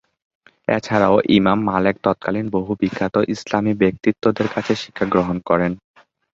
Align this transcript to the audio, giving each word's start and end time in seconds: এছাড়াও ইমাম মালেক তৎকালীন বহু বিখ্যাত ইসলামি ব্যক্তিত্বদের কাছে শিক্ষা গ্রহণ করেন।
এছাড়াও 0.67 1.15
ইমাম 1.37 1.59
মালেক 1.65 1.95
তৎকালীন 2.03 2.45
বহু 2.55 2.71
বিখ্যাত 2.81 3.15
ইসলামি 3.33 3.73
ব্যক্তিত্বদের 3.81 4.47
কাছে 4.53 4.73
শিক্ষা 4.81 5.05
গ্রহণ 5.05 5.37
করেন। 5.49 5.71